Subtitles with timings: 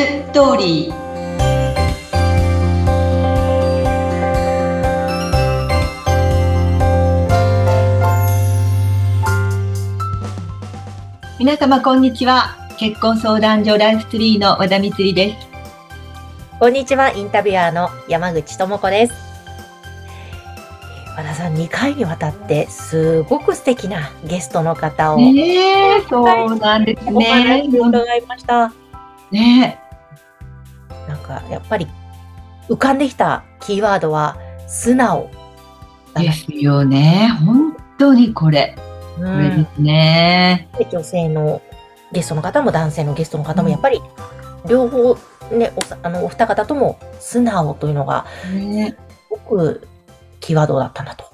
[0.00, 0.94] ストーリー
[11.38, 15.48] 皆様こんにちは結婚相談所ライフツリーの和田光です
[16.58, 19.12] こんにちはインタビュアーの山口智子です
[21.14, 28.72] 和田さん2回にわたってすごく素敵なゲストの方をねそうなんですね伺いました
[29.30, 29.89] ね
[31.38, 31.86] かやっぱり
[32.68, 35.30] 浮かんできたキーワードは素直。
[36.16, 37.28] ですよね。
[37.44, 38.76] 本当にこれ。
[39.16, 40.68] これですね。
[40.78, 41.62] で女性の
[42.12, 44.00] ゲストの方も男性のゲストの方もやっぱり
[44.68, 45.16] 両方
[45.56, 48.96] ね、おあのお二方とも素直というのが、す
[49.28, 49.88] ごく
[50.40, 51.24] キーワードだったなと。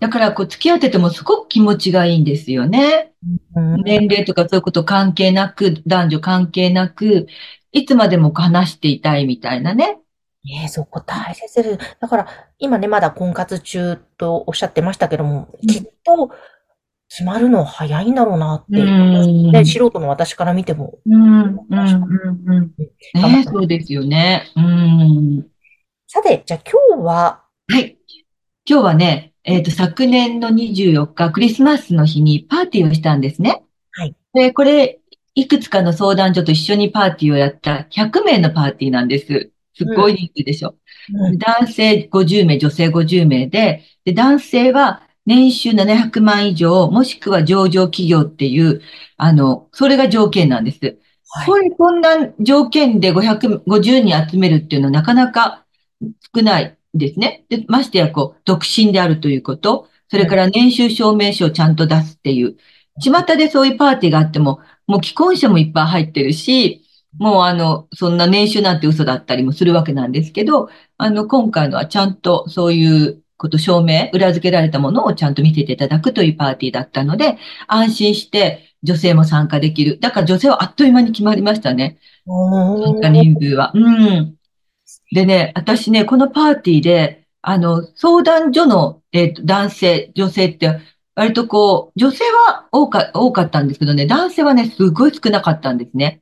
[0.00, 3.12] だから、こう、付き合っててもすごく気持ちがいいんですよね。
[3.54, 7.26] うん、年齢とかそういうこと関係なく、男女関係なく、
[7.74, 9.98] いつまでも話していたいみたいなね。
[10.44, 11.96] ねそこ大切です。
[12.00, 12.26] だから、
[12.58, 16.30] 今ね、まだ婚活中とおっしゃってましたけども、きっと、
[17.08, 20.98] 決まるの早いんだろうなって、ね、素人の私から見ても。
[21.04, 22.74] うん、うん、うん、
[23.14, 24.50] ね、そうですよね。
[24.56, 25.46] うん。
[26.06, 27.96] さて、じゃあ今日ははい。
[28.68, 33.62] 今日はね、えっ、ー、と、昨年の24日、クリスマスの日にパーティーをしたんですね。
[33.92, 34.14] はい。
[34.34, 35.00] で、これ、
[35.34, 39.50] いくつかの相談所と一緒にパーティーをやった100名のパーティーなんです。
[39.74, 40.76] すっごい人数でしょ。
[41.12, 48.82] うん、男性50名、女性50名で、で、男性は年収700万以上、もしくは上場企業っていう、
[49.16, 50.98] あの、それが条件なんです。
[51.30, 55.64] はい、これ、こんな条件で550人集めるっていうのはなかなか
[56.34, 57.44] 少ないですね。
[57.48, 62.56] で、ましてや、こう、独身であるということ、それから年収証明書をちゃんと出すっていう、
[63.00, 66.82] 巷でそういうパーティーがあっても、もう既婚者もいっぱい入ってるし、
[67.18, 70.68] もうあの、そんな年収なんて嘘だったりもするわけなんですけど、
[70.98, 79.98] あの、今回のはちゃんとそういうこと証明、裏付けられたものをちゃんと見せていただくというパーティーだったので、安心して女性も参加できる。
[80.00, 81.98] だから女性はあっという間に決まりましたね。
[82.26, 83.72] 参加人数は。
[83.74, 84.34] うん。
[85.12, 90.80] でね、私ね、このパーティーで、あの、相談所の、えっ、ー、と、男性、女性って、
[91.14, 96.20] 割とこう、女性は多か多かったんですけどね、男性はね、すごい少なかったんですね。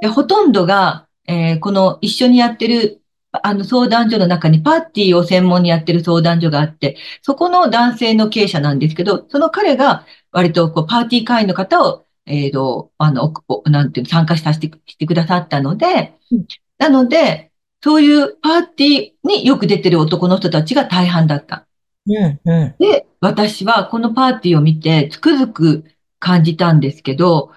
[0.00, 3.02] でほとんどが、えー、この一緒にやってる
[3.42, 13.32] あの相談所の中にパーティーを専門にやってる相談所があって、そこの男性の経営者なんですけど、その彼が割とこうパーティー会員の方を、えっ、ー、と、あの、
[13.66, 16.46] なんていうの、参加させてしてくださったので、うん、
[16.78, 17.52] なので、
[17.82, 21.66] そういうパーティーによく出てる男の人たちが大半だった。
[22.06, 25.84] うんうん、で、私はこのパーティーを見てつくづく
[26.18, 27.50] 感じたんですけど、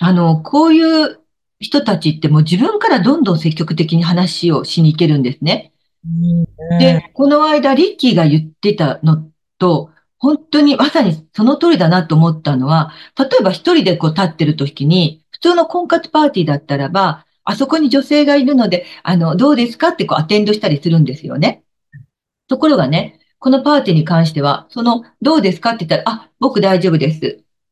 [0.00, 1.20] あの、こういう
[1.58, 5.72] 人たちってもう自分からどんどん積極的に話をしに行けるんですね。
[6.78, 21.62] で、この間、リッキーが言ってたのと、本当にまさにその通りだなと思ったのは、例えば一人でこう立ってる時に、普通の婚活パーティーだったらば、あそこに女性がいるので、あの、どうですかってこうアテンドしたりするんですよね。
[22.48, 27.20] ところがね、このパーティーに関しては、その、どうですかって言ったら、あ、僕大丈夫ですっ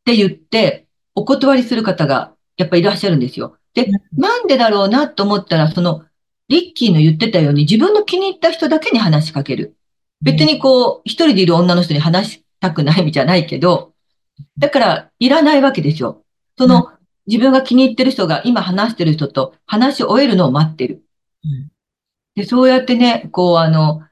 [0.05, 3.57] て言って、お断りする方がやっぱいらっしゃるんですよ。
[3.75, 6.05] で、なんでだろうなと思ったら、その、
[6.49, 9.77] リッキーの言ってたように自分の気に入った人だけに話しかける。
[10.23, 13.93] 別にこう、一人でいる女の人に話したくないじゃないけど、
[14.59, 16.23] だから、いらないわけですよ。
[16.59, 16.91] その、
[17.27, 21.03] 自分が気に入ってる人が今話してる人と話し終えるのを待ってる。
[22.35, 24.03] で、そうやってね、こう、あの、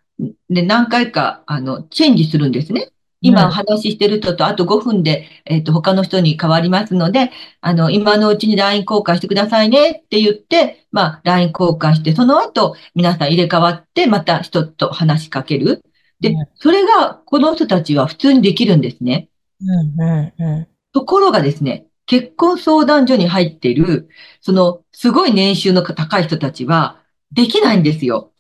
[0.50, 2.92] で、何回か、あの、チェンジするんですね。
[3.22, 15.84] 今お話ししてる人とあと5分で、えっ、ー、と、他の人に変わりますので、あの、今のうちに LINE 交換してくださいねって言って、まあ、LINE 交換して、その後、皆さん入れ替わって、また人と話しかける。
[16.20, 19.28] で、それが、この人たちは普通にできるんですね。
[19.60, 24.08] うんうんうん、ところがですね、結婚相談所に入っている、
[24.40, 26.98] その、すごい年収の高い人たちは、
[27.30, 28.31] できないんですよ。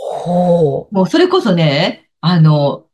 [0.00, 0.94] ほう。
[0.94, 2.86] もうそれこそね、あの、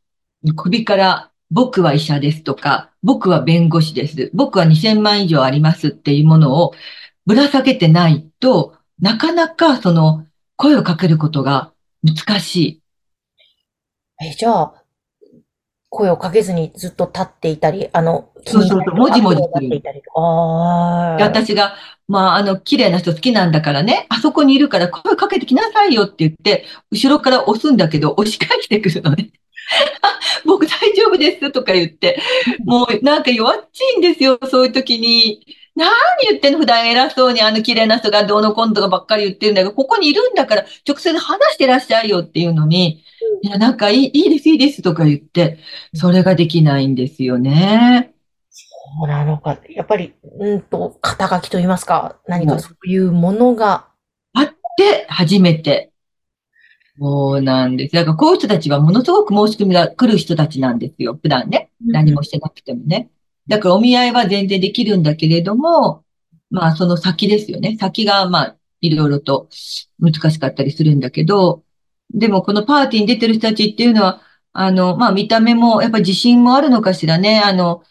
[0.55, 4.29] 首から僕は医者ですとか、僕は弁護士です。
[4.33, 6.73] 僕は2000万以上ありますっていうものを
[7.25, 10.25] ぶら下げてないと、なかなかその
[10.55, 11.71] 声をかけることが
[12.03, 12.81] 難しい。
[14.21, 14.83] え、じゃあ、
[15.97, 19.81] 声をかけずにずっと立っていたり、あの、そうそうそう、もじもじする。
[20.15, 21.73] あ私が、
[22.07, 29.31] まあ、あの、綺麗な人好きなんだからね、あそこにいるから声かけてきなさいよって言って、後ろから押すんだけど、押し返してくるのね。
[30.45, 32.21] 僕大丈夫ですとか言って、
[32.63, 35.45] もうなんか弱っちいんですよ、そういう時に。
[35.77, 35.89] 何
[36.27, 36.59] 言ってんの？
[36.59, 43.03] 普段偉そうにあの綺麗な人がどうのこうのとかばっかり言ってるんだけど、ここにいるんだから直接話してらっしゃいよっていうのに、
[43.43, 45.59] いや、なんかいい、いいです、いいですとか言って、
[45.93, 48.13] それができないんですよね。
[48.49, 48.65] そ
[49.05, 49.57] うなのか。
[49.69, 53.87] やっぱり、うんと、肩書きと言いますか、何かそういうものが。
[54.33, 54.47] あっ
[54.77, 55.91] て初めて。
[56.99, 57.95] そうなんです。
[57.95, 61.19] だからこういう人たちはものすごく申し込みが来る人たちなんですよ。
[61.21, 61.69] 普段ね。
[61.85, 63.09] 何もしてなくてもね。
[63.47, 66.03] だからお見合いは全然できるんだけれども、
[66.49, 67.77] まあその先ですよね。
[67.79, 69.49] 先がまあいろいろと
[69.99, 71.63] 難しかったりするんだけど、
[72.13, 74.21] でもこのパーティーに出てる人たちっていうのは、
[74.53, 77.41] あの、まあ見た目もやっぱ自信もあるのかしらね。
[77.43, 77.83] あの、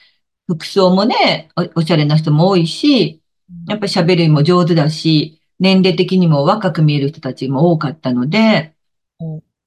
[0.47, 3.23] 服装もねお、しゃれな人も多いし、
[3.69, 8.75] やっぱ喋るも上手だし、年齢的にも若く見える人たちも多かったので、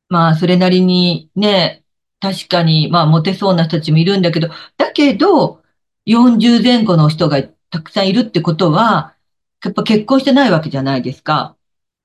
[0.09, 1.83] まあそれなりにね、
[2.19, 5.61] 確かにまあモテそうな人たちもいるんだけど、だけど、
[6.09, 9.15] 40前後の人がたくさんいるってことは、
[9.63, 11.55] やっぱ結婚してないわけじゃないですか。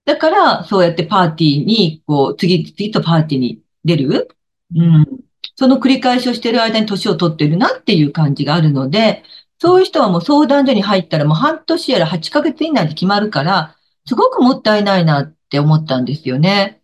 [0.04, 4.36] だから、そうやってパーティーに、こう、次々とパーティーに出る。
[4.74, 5.06] うん。
[5.56, 9.22] その繰り返しをしてる間に年を取ってるなっていう感じがあるので、
[9.60, 13.76] そういう人はもう相談所に入ったらもう半年やら8ヶ月以内で決まるから、
[14.06, 16.82] すごくもったいないなって思ったんですよね。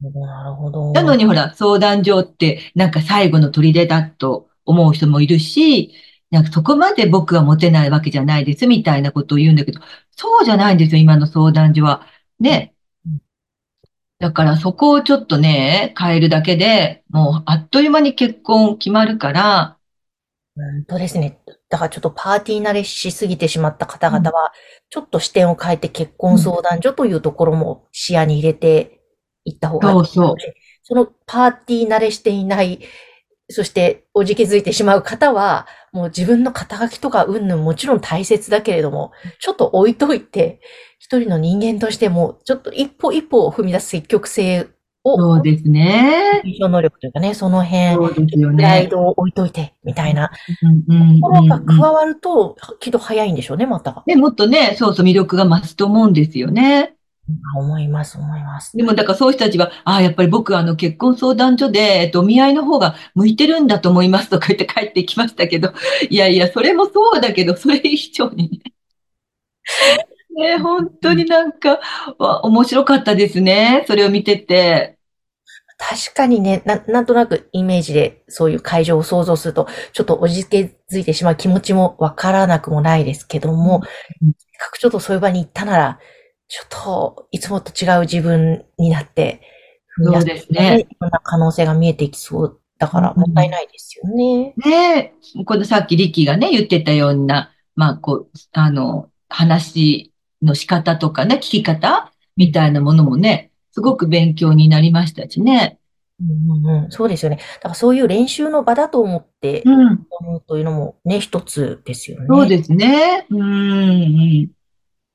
[0.00, 0.92] なるほど。
[0.92, 5.92] なのにほら、相談所ってなんか最後の砦だと思う人もいるし、
[6.30, 9.80] なんかそこまで僕はモテないわけじゃないですみたいなことを言うんだけど、
[10.10, 12.06] そうじゃないんですよ、今の相談所は。
[12.38, 12.74] ね。
[14.18, 19.78] だからそこをちょっとね、変えるだけで、もうあっという間に結婚決まるから、
[20.54, 21.40] 本当ですね。
[21.68, 24.52] だからちょっとパーティー慣れしすぎてしまった方々は、
[24.90, 29.00] ちょっと視点を変えて結婚相談所というところも視野に入れて
[29.44, 29.94] いった方がいい。
[29.94, 30.34] そうそう。
[30.82, 32.80] そのパーティー慣れしていない
[33.50, 40.60] そしておじけづいてしまう方は、もう自分の肩書きとかうんぬんもちろん大切だけれども、ちょっと置いといて、
[40.98, 44.68] 一人の人間としても、ちょっと一歩一歩を踏み出す積極性
[45.04, 45.16] を。
[45.16, 46.42] そうですね。
[46.44, 48.56] 能力というかね、その辺、そうですよね。
[48.56, 50.30] プライドを置いといて、みたいな。
[50.30, 54.02] ところが加わると、きっと早いんでしょうね、また。
[54.06, 56.97] ね、もっとね、そうそう魅力が増すと思うんですよね。
[57.56, 58.76] 思います、思います。
[58.76, 65.72] でも、だからそういう人たちは、ああ、やっぱり僕はあの結婚相談所で、えっと、お見合いの方が向いてるんだと思いますとか言って帰ってきましたけど、
[66.08, 68.72] いやいや、それもそうだけど、それ以上にね。
[70.36, 71.80] ね、本当になんか、
[72.18, 73.84] 面白かったですね。
[73.86, 74.98] それを見てて。
[75.78, 83.82] 確かにねな、なんとなくイメージでそういう会場を想像すると、ちょっとおじけづいてしまう気持ちもわからなくもないですけども、
[84.20, 85.98] うん、ちょっとそういう場に行ったなら、
[86.48, 89.42] ちょっと、いつもと違う自分になって、
[90.02, 90.86] そうですね。
[90.88, 94.54] いろんな可能性が見えていきそうだから、もったいないですよね。
[94.56, 95.14] うん、ね
[95.44, 100.12] このさっきリッキーがね、言ってたような、まあ、こう、あの、話
[100.42, 105.78] の仕方とかね、聞き方みたいなものもね、すごく勉強になりましたしね。
[106.20, 107.38] うんうん、そうですよね。
[107.56, 112.26] だからそういう練習の場だと思って、うん、思うというのもね、一つですよね。
[112.28, 113.26] そうですね。
[113.30, 114.50] うん、うん。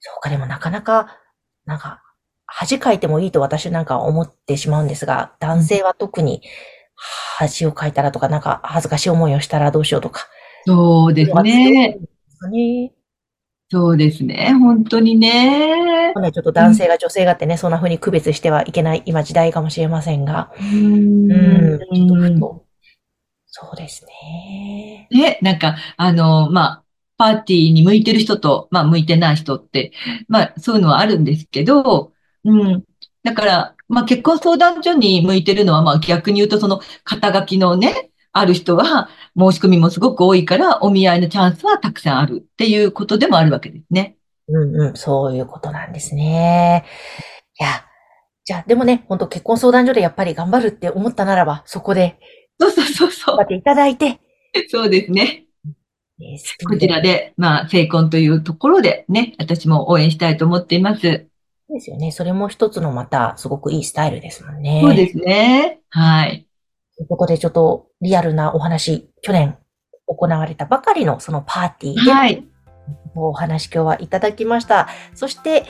[0.06, 1.20] そうか、でもなかなか
[1.66, 2.02] なんか、
[2.46, 6.42] 恥かいてもいいと私なんか思ってしまうんですが、男性は特に
[7.38, 10.28] 恥をかいたらとか、なんか恥ずかしい思いをしたらどうしようとか。
[10.66, 12.00] そうですね。
[13.70, 14.54] そうですね。
[14.60, 16.14] 本当にね。
[16.32, 20.52] ちょっと男性が女性がってね、そんな風に区別してはいけない今時代かもしれませんが。
[20.60, 21.32] うん。
[21.32, 21.80] うん。
[21.80, 22.66] ちょっとふと。
[23.48, 25.08] そうですね。
[25.12, 26.83] ね、なんか、あの、まあ、
[27.18, 29.92] パーティーに向いてる人と、まあ、向いてない人って、
[30.28, 32.12] まあ、そういうのはあるんですけど、
[32.44, 32.84] うん。
[33.24, 44.18] だから、まあ、結婚相談所に向いてるのは、まあ、逆に言うと、その、肩書きのね、ある人は、申し込みもすごく多いから、お見合いのチャンスはたくさんあるっていうことでもあるわけですね。
[44.48, 46.86] うんうん、そういうことなんですね。
[47.60, 47.86] いや、
[48.44, 52.20] じゃあ、でもね、本当結婚相談所でやっぱり頑張るって思ったならば、そこで。
[52.60, 53.38] そうそうそうそう。
[53.38, 54.20] 頑張っていただいて。
[54.70, 55.43] そうですね。
[56.68, 61.28] こちらで、まあ、成婚というところでね、私も応援したいと思っています。
[61.74, 62.12] ですよね。
[62.12, 64.82] それも一つのまた、すごくいいスタイルですもんね。
[64.84, 65.80] そうですね。
[65.90, 66.48] はい。
[66.96, 69.58] ということで、ちょっとリアルなお話、去年
[70.08, 72.46] 行われたばかりのそのパーティーで、はい。
[73.16, 74.88] お話今日はいただきました。
[75.16, 75.66] そして、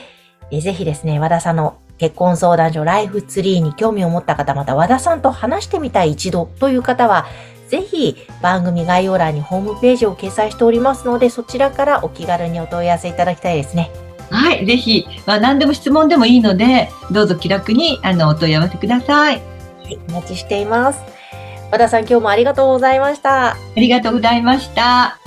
[0.50, 7.26] えぜひですね、和田さんの結婚相談所ライフツリーに興味を持った方、また和田さんと話してみたい一度という方は、
[7.68, 13.90] ぜひ番組概要欄にホームページを掲載しておりますので、そちらからお気軽にお問い合わせいただきたいですね。
[14.30, 19.42] はい、ぜひ、まあ、何でも質問でもいいので、どうぞ気楽にあのお問い合わせください。
[19.82, 21.00] はい、お待ちしています。
[21.70, 23.52] 和田さん、今日もありがとうございました。
[23.52, 25.23] ありがとうございました。